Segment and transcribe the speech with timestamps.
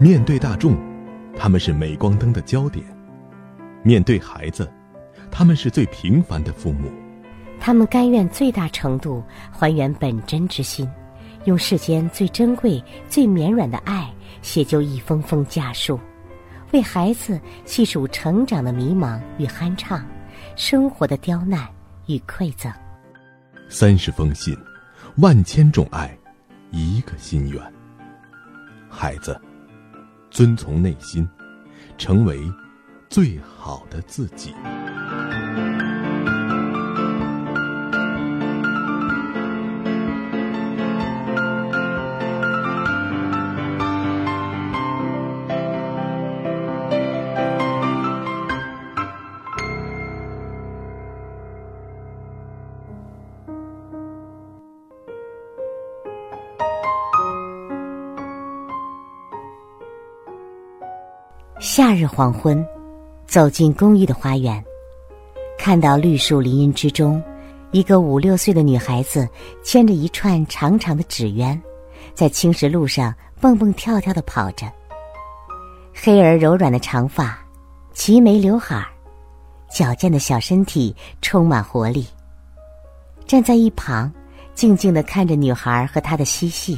[0.00, 0.76] 面对大众，
[1.36, 2.84] 他们是镁光灯的焦点；
[3.82, 4.72] 面对孩子，
[5.28, 6.88] 他们是最平凡的父母。
[7.58, 10.88] 他们甘愿最大程度还原本真之心，
[11.46, 14.08] 用世间最珍贵、最绵软的爱
[14.40, 15.98] 写就一封封家书，
[16.70, 20.06] 为孩子细数成长的迷茫与酣畅，
[20.54, 21.66] 生活的刁难
[22.06, 22.72] 与馈赠。
[23.68, 24.56] 三十封信，
[25.16, 26.16] 万千种爱，
[26.70, 27.60] 一个心愿。
[28.88, 29.38] 孩子，
[30.30, 31.28] 遵从内心，
[31.96, 32.40] 成为
[33.08, 34.54] 最好的自己。
[62.18, 62.66] 黄昏，
[63.28, 64.60] 走进公寓的花园，
[65.56, 67.22] 看到绿树林荫之中，
[67.70, 69.28] 一个五六岁的女孩子
[69.62, 71.56] 牵着一串长长的纸鸢，
[72.14, 74.66] 在青石路上蹦蹦跳跳的跑着。
[75.94, 77.38] 黑而柔软的长发，
[77.92, 78.84] 齐眉刘海，
[79.70, 80.92] 矫健的小身体
[81.22, 82.04] 充满活力。
[83.28, 84.12] 站在一旁，
[84.56, 86.76] 静静的看着女孩和她的嬉戏。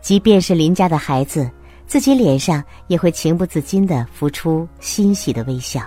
[0.00, 1.48] 即便是邻家的孩子。
[1.86, 5.80] 自己脸上也会情不自禁的浮出欣喜的微笑。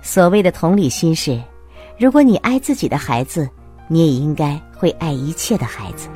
[0.00, 1.40] 所谓的同理心是，
[1.98, 3.48] 如果你爱自己的孩子，
[3.88, 6.08] 你也应该会爱一切的孩子。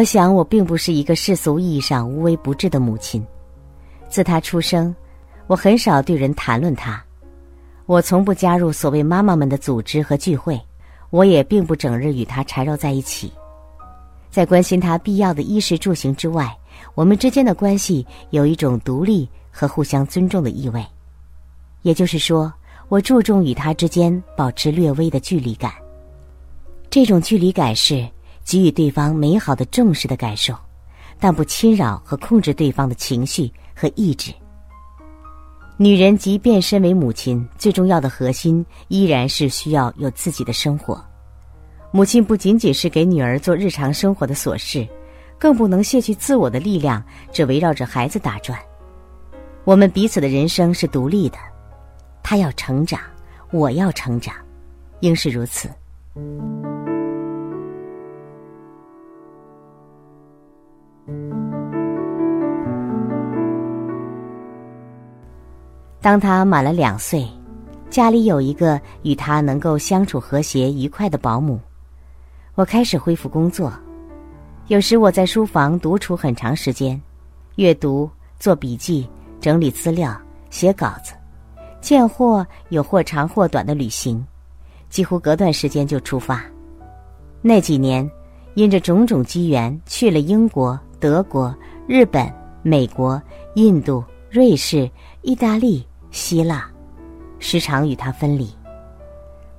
[0.00, 3.22] 我想，我并不是一个世俗意义上无微不至的母亲。
[4.08, 4.96] 自他出生，
[5.46, 7.04] 我很少对人谈论他。
[7.84, 10.58] 我从不加入所谓妈妈们的组织和聚会，
[11.10, 13.30] 我也并不整日与他缠绕在一起。
[14.30, 16.50] 在关心他必要的衣食住行之外，
[16.94, 20.82] 我们之间的关系有一种独立和互相尊重的意味。
[21.82, 22.50] 也就是说，
[22.88, 25.70] 我注重与他之间保持略微的距离感。
[26.88, 28.08] 这种距离感是。
[28.50, 30.52] 给予对方美好的重视的感受，
[31.20, 34.34] 但不侵扰和控制对方的情绪和意志。
[35.76, 41.00] 女人即便身为母亲，最重要的核心依然是需要有自己的生活。
[41.92, 44.84] 母亲不仅仅是给女儿做日常生活的琐事，
[45.38, 47.00] 更不能卸去自我的力量，
[47.30, 48.58] 只围绕着孩子打转。
[49.62, 51.38] 我们彼此的人生是独立的，
[52.20, 53.00] 他要成长，
[53.52, 54.34] 我要成长，
[55.02, 55.70] 应是如此。
[66.02, 67.28] 当他满了两岁，
[67.90, 71.60] 家里有一个与他能够相处和谐愉快的保姆，
[72.54, 73.70] 我开始恢复工作。
[74.68, 76.98] 有时我在书房独处很长时间，
[77.56, 79.06] 阅读、做笔记、
[79.40, 80.18] 整理资料、
[80.48, 81.12] 写稿子，
[81.82, 84.24] 见或有或长或短的旅行，
[84.88, 86.42] 几乎隔段时间就出发。
[87.42, 88.10] 那几年，
[88.54, 91.54] 因着种种机缘，去了英国、德国、
[91.86, 92.32] 日本、
[92.62, 93.20] 美国、
[93.54, 94.90] 印度、瑞士、
[95.20, 95.84] 意大利。
[96.10, 96.68] 希腊，
[97.38, 98.52] 时常与他分离。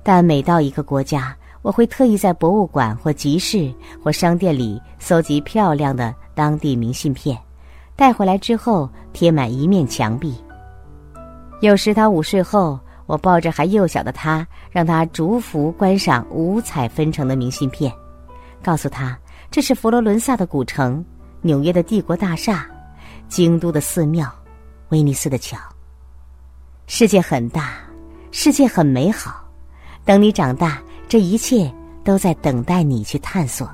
[0.02, 7.38] 但每到一个国家，我会特意在博物馆或集市或商店里搜集漂亮的当地明信片，
[7.94, 10.34] 带回来之后贴满一面墙壁。
[11.60, 17.92] 有时他午睡后，我抱着还幼小的他，让他逐幅观赏五彩纷呈的明信片，
[18.62, 19.16] 告诉他
[19.50, 21.04] 这是佛罗伦萨的古城、
[21.40, 22.68] 纽约的帝国大厦、
[23.28, 24.28] 京都的寺庙、
[24.88, 25.56] 威尼斯的桥。
[26.86, 27.74] 世界很大，
[28.30, 29.48] 世界很美好。
[30.04, 31.72] 等你长大，这一切
[32.04, 33.68] 都在等待你去探索。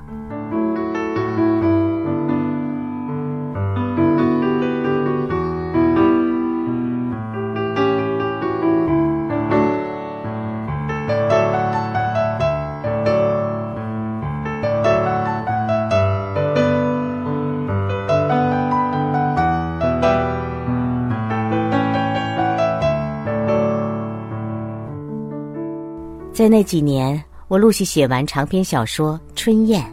[26.39, 29.83] 在那几年，我陆续写完长篇小说《春燕》，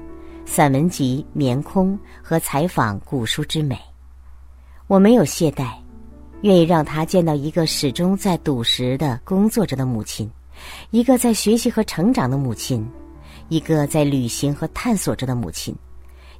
[0.49, 3.77] 散文集《眠空》和采访古书之美。
[4.87, 5.73] 我没有懈怠，
[6.43, 10.31] 愿意让他见到一个始终在笃实的工作着的母亲，
[10.91, 12.89] 一个在学习和成长的母亲，
[13.49, 15.75] 一个在旅行和探索着的母亲，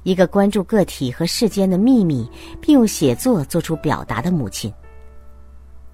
[0.03, 2.31] 一个关注个体和世间的秘密，
[2.61, 4.73] 并用写作做出表达的母亲。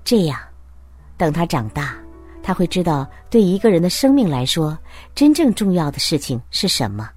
[0.04, 0.39] 这样，
[1.18, 1.98] 等他长大，
[2.44, 4.78] 他会知道，对一个人的生命来说，
[5.16, 7.10] 真正重要的事情是什么。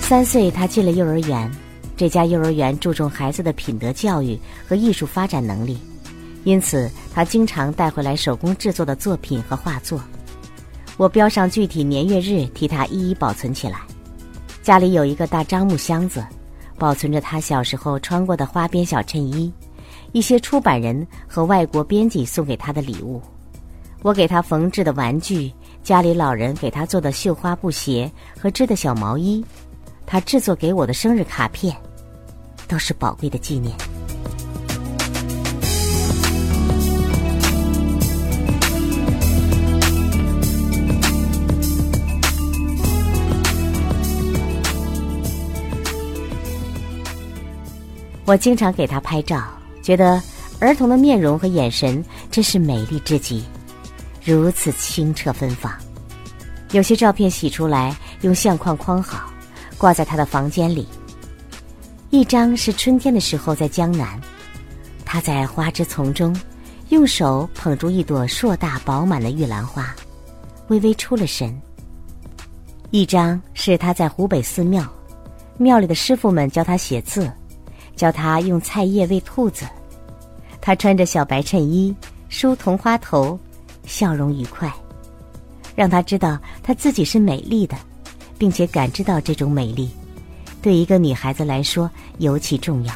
[0.00, 1.48] 三岁，他进了幼儿园。
[1.96, 4.36] 这家幼儿园注重孩子的品德教育
[4.66, 5.78] 和艺术发展能力，
[6.44, 10.00] 因此他经常带回来手工制作的作品和画作。
[11.00, 13.80] 我标上具体年月日，替他一一保存起来。
[14.62, 16.22] 家里有一个大樟木箱子，
[16.76, 19.50] 保存着他小时候穿过的花边小衬衣，
[20.12, 23.18] 一些出版人和外国编辑送给他的礼物，
[24.02, 25.50] 我给他缝制的玩具，
[25.82, 29.42] 家里老人给他做的绣花布鞋和织的小毛衣。
[30.04, 31.74] 他制作给我的生日卡片，
[32.68, 33.74] 都是宝贵的纪念。
[48.30, 49.42] 我经常给他拍照，
[49.82, 50.22] 觉得
[50.60, 52.00] 儿童的面容和眼神
[52.30, 53.44] 真是美丽至极，
[54.24, 55.72] 如此清澈芬芳。
[56.70, 59.28] 有些照片洗出来，用相框框好。
[59.76, 60.86] 挂在他的房间里。
[62.10, 64.20] 一张是春天的时候在江南，
[65.04, 66.32] 他在花枝丛中，
[66.90, 69.92] 用手捧住一朵硕大饱满的玉兰花，
[70.68, 71.60] 微微出了神。
[72.92, 74.86] 一张是他在湖北寺庙，
[75.58, 77.28] 庙里的师傅们教他写字，
[78.00, 79.66] 教他用菜叶喂兔子。
[80.58, 81.94] 他穿着小白衬衣，
[82.30, 83.38] 梳铜花头，
[83.84, 84.72] 笑容愉快，
[85.76, 87.76] 让他知道他自己是美丽的。
[88.38, 89.90] 并且感知到这种美丽，
[90.62, 92.94] 对一个女孩子来说尤其重要。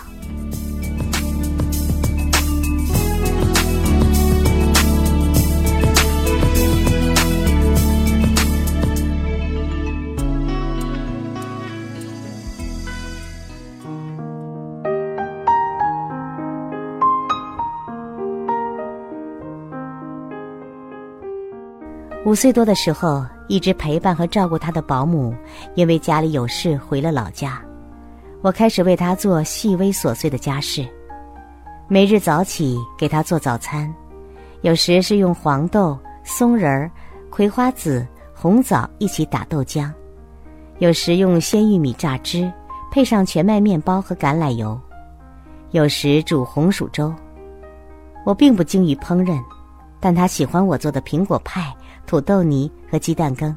[22.35, 23.25] 五岁多的时候。
[23.47, 25.33] 一直陪伴和照顾他的保姆，
[25.75, 27.63] 因为家里有事回了老家。
[28.41, 30.85] 我开始为他做细微琐碎的家事，
[31.89, 33.95] 每日早起给他做早餐，
[34.63, 36.91] 有时是用黄豆、松仁、
[37.31, 38.05] 葵花籽、
[38.35, 39.93] 红枣一起打豆浆，
[40.79, 42.51] 有时用鲜玉米榨汁，
[42.91, 44.81] 配上全麦面包和橄榄油，
[45.71, 47.15] 有时煮红薯粥。
[48.25, 49.39] 我并不精于烹饪，
[50.01, 51.73] 但他喜欢我做的苹果派。
[52.07, 53.55] 土豆泥和鸡蛋羹，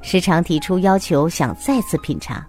[0.00, 2.44] 时常提出要求，想再次品尝。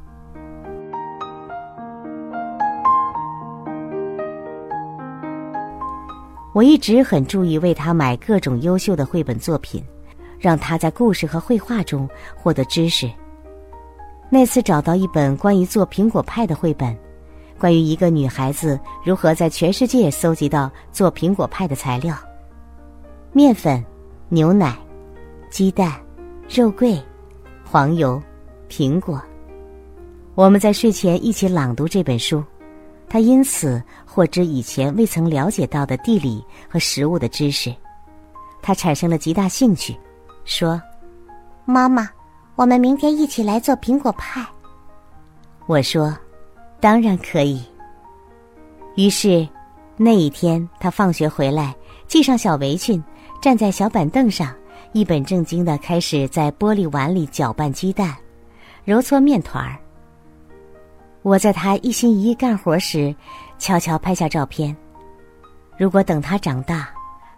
[6.53, 9.83] 我一直很注意为他买各种优秀的绘本作品，
[10.39, 13.09] 让他在故事和绘画中获得知识。
[14.29, 16.97] 那次找到一本关于做苹果派的绘本，
[17.59, 22.15] 关于一个女孩子如何在全世界搜集到做苹果派的材料：
[23.31, 23.83] 面粉、
[24.27, 24.75] 牛奶。
[25.50, 26.00] 鸡蛋、
[26.48, 27.01] 肉桂、
[27.66, 28.22] 黄油、
[28.69, 29.22] 苹果。
[30.36, 32.44] 我们在睡前一起朗读这本书，
[33.10, 37.74] 他因此获知以前未曾了解到的地理和食物的知识。
[38.62, 39.98] 他产生了极大兴趣，
[40.46, 40.79] 说
[41.65, 42.08] ：“妈妈，
[42.56, 44.46] 我们明天一起来做苹果派。”
[45.65, 46.15] 我说
[46.79, 47.63] ：“当然可以。”
[48.96, 49.48] 于是，
[49.98, 51.75] 那一天他放学回来，
[52.08, 53.03] 系上小围裙，
[53.41, 54.53] 站在小板凳上。
[54.91, 58.15] 一本正经的开始在玻璃碗里搅拌鸡蛋，
[58.84, 59.77] 揉搓面团儿。
[61.22, 63.15] 我在他一心一意干活时，
[63.60, 64.75] 悄悄拍下照片。
[65.77, 66.89] 如果等他长大，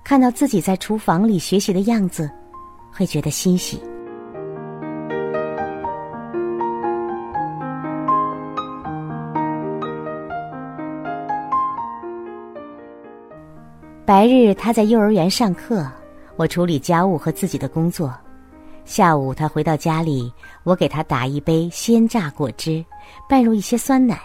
[0.02, 2.32] 看到自己在厨房里学习的样子，
[2.90, 3.84] 会觉得欣喜。
[14.06, 15.86] 白日他在幼儿园上课。
[16.38, 18.14] 我处理家务和自己的工作，
[18.86, 20.34] 下午他回到家里，
[20.64, 22.84] 我给他打一杯鲜榨果汁，
[23.30, 24.20] 拌入一些酸奶。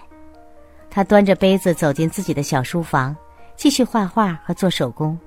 [0.88, 3.14] 他端着杯子走进自己的小书房，
[3.54, 5.18] 继续画画和做手工。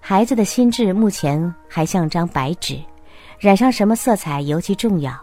[0.00, 2.80] 孩子的心智目前还像张白纸，
[3.38, 5.16] 染上什么色彩尤其重要，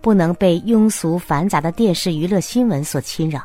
[0.00, 3.40] 不能被庸俗繁杂的电视娱乐新闻所侵扰，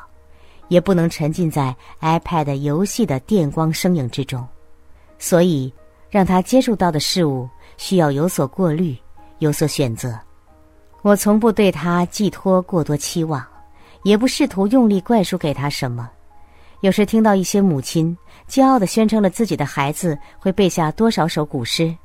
[0.67, 4.45] 也不能沉浸在 iPad 游戏的电光声影之中，
[5.17, 5.73] 所以。
[6.11, 8.95] 让他接触到的事物需要有所过滤，
[9.39, 10.19] 有所选择。
[11.01, 13.43] 我从不对他寄托过多期望，
[14.03, 16.11] 也不试图用力灌输给他什么。
[16.81, 18.15] 有时听到一些母亲
[18.49, 21.95] 骄傲的宣称了自己的孩子会背下多少首古诗，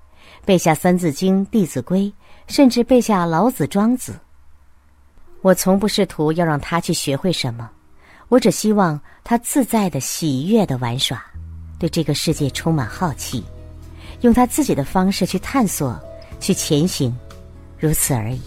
[0.44, 2.02] 背下《三字经》《弟子规》，
[2.46, 4.12] 甚至背下《老子》《庄子》。
[5.42, 7.70] 我从不试图要让他去学会什么，
[8.28, 11.22] 我只希望他自在的、喜悦的玩耍，
[11.78, 13.44] 对这个世界充满好奇，
[14.22, 15.98] 用他自己的方式去探索、
[16.40, 17.14] 去前行，
[17.78, 18.40] 如此而已。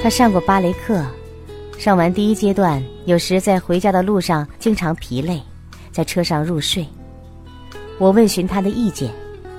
[0.00, 1.04] 他上过芭蕾课，
[1.76, 5.42] 上完第一阶段，有时在回家的路上经常疲累，
[5.90, 6.86] 在车上入睡。
[7.98, 9.12] 我问询他的意见，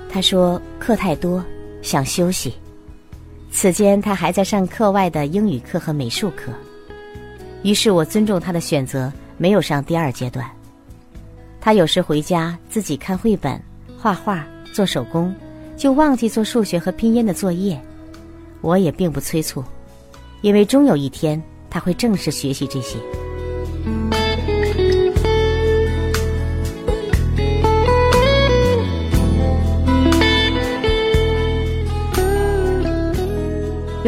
[0.10, 1.44] 他说课太多，
[1.82, 2.53] 想休息。
[3.51, 6.51] 此间他还在上课外的英语课和美术课，
[7.63, 10.50] 于是我尊重他的选择，没有上第二阶段。
[11.60, 13.62] 他有时回家自己看绘本、
[13.98, 15.34] 画画、做手工，
[15.75, 17.79] 就忘记做数学和拼音的作业，
[18.62, 19.63] 我也并不催促。
[20.41, 22.98] 因为终有一天他会正式学习这些。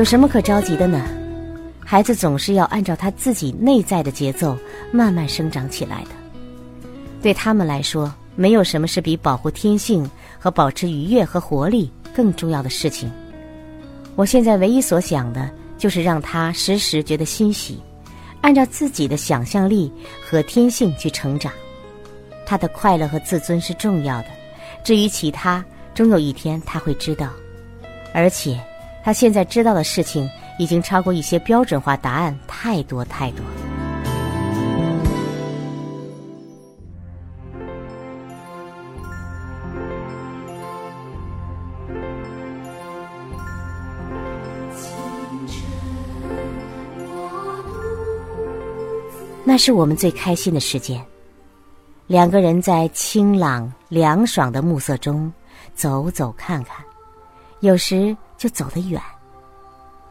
[0.01, 0.99] 有什么可着急的呢？
[1.85, 4.57] 孩子总是要按照他自己内在的节奏
[4.91, 6.09] 慢慢生长起来的。
[7.21, 13.11] 对他们来说，没有什么是比保护天性和保持愉悦和活力更重要的事情。
[14.15, 15.47] 我现在唯一所想的。
[15.77, 17.79] 就是让他时时觉得欣喜，
[18.41, 19.91] 按照自己的想象力
[20.23, 21.51] 和天性去成长。
[22.45, 24.27] 他的快乐和自尊是重要的，
[24.83, 25.65] 至于其他，
[25.95, 27.29] 终有一天他会知道。
[28.13, 28.59] 而且，
[29.03, 30.29] 他现在知道的事情
[30.59, 33.43] 已经超过一些标准化答案太多太多。
[49.43, 51.03] 那是我们最开心的时间，
[52.07, 55.29] 两个人在清朗凉爽的暮色中
[55.75, 56.77] 走走看看，
[57.61, 59.01] 有时就走得远。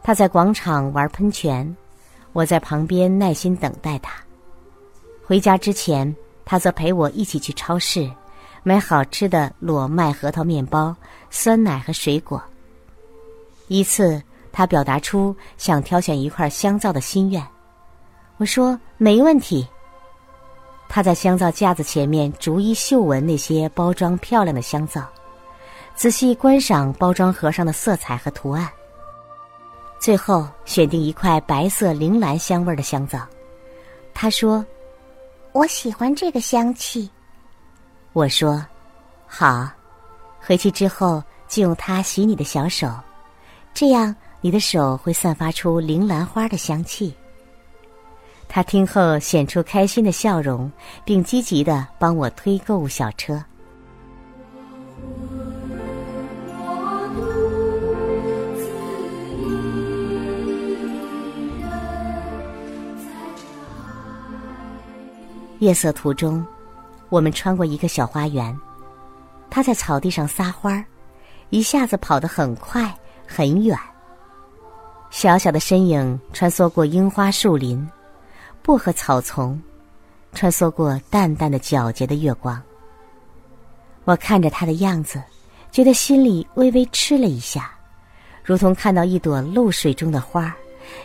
[0.03, 1.77] 他在广场玩喷泉，
[2.33, 4.13] 我在旁边耐心等待他。
[5.23, 8.09] 回家之前，他则陪我一起去超市
[8.63, 10.95] 买好吃的裸麦核桃面包、
[11.29, 12.41] 酸奶和水果。
[13.67, 17.45] 一次，他表达出想挑选一块香皂的心愿。
[18.37, 19.67] 我说没问题。
[20.89, 25.07] 他在香皂架子前面逐一嗅闻那些包装漂亮的香皂，
[25.95, 28.67] 仔细观赏包装盒上的色彩和图案。
[29.99, 33.19] 最后选定一块白色铃兰香味的香皂。
[34.13, 34.65] 他说
[35.53, 37.09] ：“我喜欢这个香气。”
[38.13, 38.65] 我说
[39.27, 39.69] ：“好，
[40.39, 42.89] 回去之后就用它洗你的小手，
[43.73, 47.13] 这样你的手会散发出铃兰花的香气。”
[48.49, 50.69] 他听后显出开心的笑容，
[51.05, 53.41] 并积极的帮我推购物小车。
[65.61, 66.43] 夜色途中，
[67.09, 68.59] 我们穿过一个小花园，
[69.47, 70.83] 他在草地上撒欢儿，
[71.51, 72.91] 一下子跑得很快
[73.27, 73.77] 很远。
[75.11, 77.87] 小小的身影穿梭过樱花树林。
[78.63, 79.61] 薄荷草丛，
[80.33, 82.59] 穿梭过淡淡的皎洁的月光。
[84.03, 85.21] 我看着他的样子，
[85.71, 87.71] 觉得心里微微吃了一下，
[88.43, 90.55] 如同看到一朵露水中的花，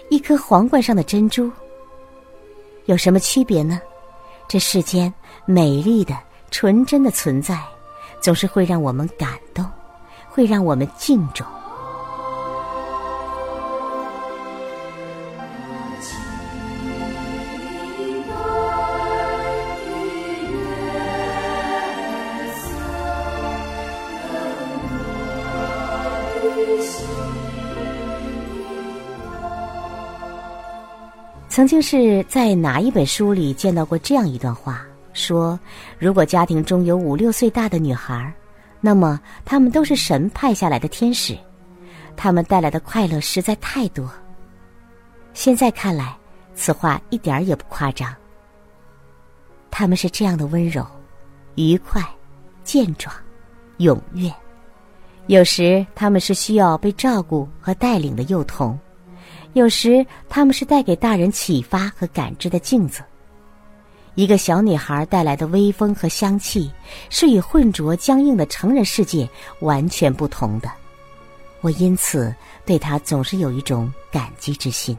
[0.09, 1.53] 一颗皇冠上的珍珠。
[2.87, 3.79] 有什么区别呢？
[4.49, 5.13] 这世间
[5.45, 6.17] 美丽的、
[6.51, 7.61] 纯真的存在，
[8.21, 9.65] 总是会让我们感动，
[10.29, 11.47] 会让我们敬重。
[31.57, 34.85] 曾经是在哪一本书里见到过这样一段话：
[35.15, 35.59] 说，
[35.99, 38.31] 如果家庭中有五六岁大的女孩，
[38.79, 41.35] 那么她们都是神派下来的天使，
[42.15, 44.07] 她们带来的快乐实在太多。
[45.33, 46.15] 现在看来，
[46.55, 48.15] 此话一点儿也不夸张。
[49.71, 50.87] 他们是这样的温柔、
[51.55, 52.03] 愉快、
[52.65, 53.17] 健壮、
[53.79, 54.31] 踊跃，
[55.29, 58.79] 有时他们是需要被照顾和带领的幼童。
[59.57, 63.01] 有时，他们是带给大人启发和感知的镜子；
[64.15, 66.71] 一个小女孩带来的微风和香气，
[67.09, 69.27] 是与浑浊僵硬的成人世界
[69.61, 70.71] 完全不同的。
[71.63, 72.35] 我因此
[72.67, 74.95] 对她总是有一种感激之心。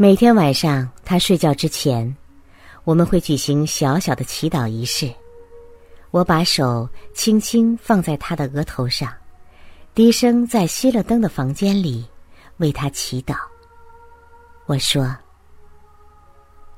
[0.00, 2.16] 每天晚上，他睡觉之前，
[2.84, 5.12] 我们会举行小小的祈祷仪式。
[6.12, 9.12] 我把手轻轻放在他的额头上，
[9.96, 12.06] 低声在熄了灯的房间里
[12.58, 13.34] 为他祈祷。
[14.66, 15.12] 我说：“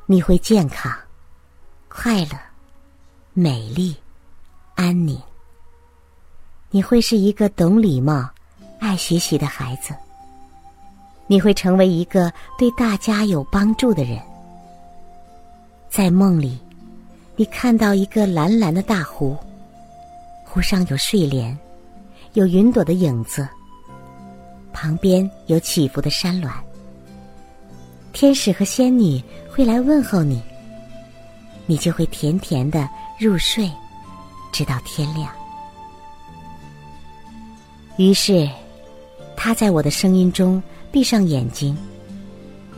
[0.08, 0.90] 你会健康、
[1.90, 2.30] 快乐、
[3.34, 3.94] 美丽、
[4.76, 5.20] 安宁。
[6.70, 8.26] 你会是一个懂礼貌、
[8.78, 9.94] 爱学习的孩子。”
[11.30, 14.18] 你会成为一个对大家有帮助的人。
[15.88, 16.58] 在梦里，
[17.37, 19.37] 你看到一个蓝蓝的大湖，
[20.44, 21.56] 湖上有睡莲，
[22.32, 23.49] 有云朵的影子，
[24.72, 26.50] 旁边有起伏的山峦。
[28.12, 30.42] 天使和仙女会来问候你，
[31.64, 32.88] 你就会甜甜的
[33.20, 33.70] 入睡，
[34.50, 35.30] 直到天亮。
[37.99, 38.50] 于是，
[39.37, 40.60] 他在我的声音中。
[40.91, 41.77] 闭上眼睛，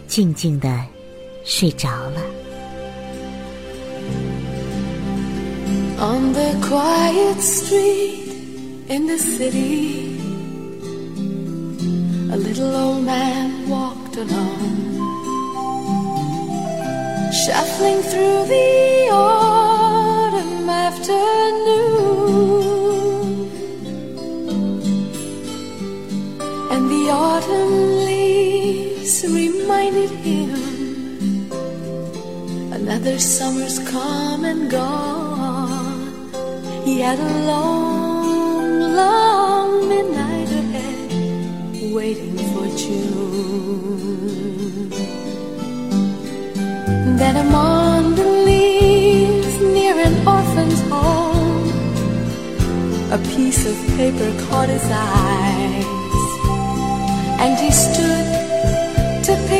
[0.07, 0.83] 静静的
[1.43, 2.21] 睡着了。
[5.99, 8.29] On the quiet street
[8.87, 10.19] in the city,
[12.31, 15.01] a little old man walked alone,
[17.31, 22.27] shuffling through the autumn afternoon.
[26.69, 28.00] And the autumn
[29.02, 31.50] reminded him
[32.72, 36.30] another summer's come and gone.
[36.84, 41.10] He had a long, long midnight ahead,
[41.92, 44.90] waiting for June.
[47.18, 51.72] Then among the leaves near an orphan's home,
[53.10, 55.86] a piece of paper caught his eyes,
[57.40, 58.51] and he stood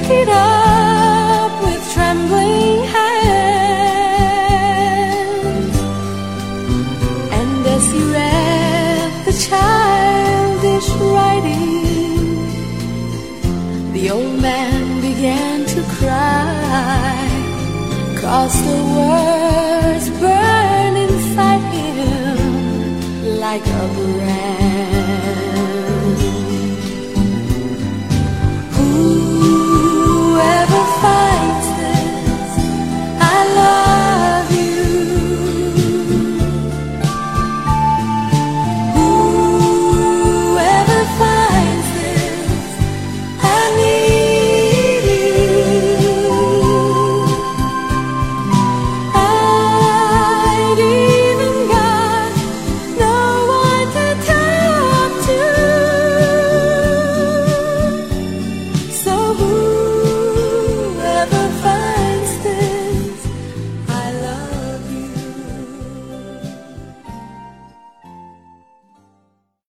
[0.03, 4.17] pick it up with trembling hands.
[7.39, 12.37] And as he read the childish writing,
[13.93, 17.29] the old man began to cry.
[18.21, 22.39] Cause the words burn inside him
[23.41, 24.62] like a brand.